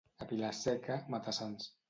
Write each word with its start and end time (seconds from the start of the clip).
A 0.25 0.27
Vila-seca, 0.31 0.97
mata-sants. 1.17 1.71